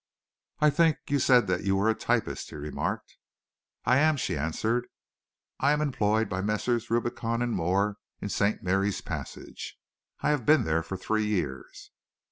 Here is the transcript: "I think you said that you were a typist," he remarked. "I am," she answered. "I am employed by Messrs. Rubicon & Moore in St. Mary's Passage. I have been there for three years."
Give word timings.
"I 0.59 0.71
think 0.71 0.97
you 1.09 1.19
said 1.19 1.45
that 1.45 1.63
you 1.63 1.75
were 1.75 1.87
a 1.87 1.93
typist," 1.93 2.49
he 2.49 2.55
remarked. 2.55 3.17
"I 3.85 3.99
am," 3.99 4.17
she 4.17 4.35
answered. 4.35 4.87
"I 5.59 5.73
am 5.73 5.79
employed 5.79 6.27
by 6.27 6.41
Messrs. 6.41 6.89
Rubicon 6.89 7.47
& 7.49 7.51
Moore 7.51 7.97
in 8.19 8.29
St. 8.29 8.63
Mary's 8.63 9.01
Passage. 9.01 9.77
I 10.21 10.29
have 10.31 10.43
been 10.43 10.63
there 10.63 10.81
for 10.81 10.97
three 10.97 11.27
years." 11.27 11.91